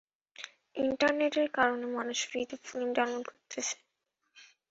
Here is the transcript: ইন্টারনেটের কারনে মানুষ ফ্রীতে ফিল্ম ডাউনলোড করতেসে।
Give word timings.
ইন্টারনেটের 0.75 1.47
কারনে 1.51 1.87
মানুষ 1.97 2.17
ফ্রীতে 2.29 2.55
ফিল্ম 2.65 2.89
ডাউনলোড 2.95 3.25
করতেসে। 3.29 3.77